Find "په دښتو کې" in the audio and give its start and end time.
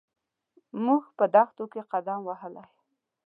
1.17-1.81